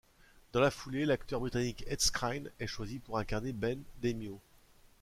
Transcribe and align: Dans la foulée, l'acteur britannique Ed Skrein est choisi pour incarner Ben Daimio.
Dans 0.51 0.61
la 0.61 0.71
foulée, 0.71 1.05
l'acteur 1.05 1.39
britannique 1.41 1.83
Ed 1.85 2.01
Skrein 2.01 2.45
est 2.59 2.65
choisi 2.65 2.97
pour 2.97 3.19
incarner 3.19 3.53
Ben 3.53 3.83
Daimio. 4.01 4.41